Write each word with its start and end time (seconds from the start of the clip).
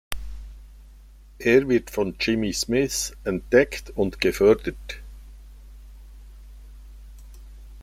Er 1.37 1.69
wird 1.69 1.91
von 1.91 2.15
Jimmy 2.19 2.53
Smith 2.53 3.15
entdeckt 3.23 3.91
und 3.91 4.19
gefördert. 4.19 4.97